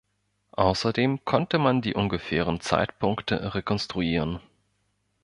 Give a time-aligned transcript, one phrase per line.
[0.57, 4.39] Außerdem konnte man die ungefähren Zeitpunkte rekonstruieren.